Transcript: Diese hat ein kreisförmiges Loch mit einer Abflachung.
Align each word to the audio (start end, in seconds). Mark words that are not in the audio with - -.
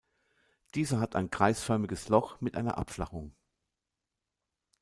Diese 0.73 0.99
hat 0.99 1.15
ein 1.15 1.29
kreisförmiges 1.29 2.07
Loch 2.09 2.41
mit 2.41 2.55
einer 2.55 2.79
Abflachung. 2.79 3.35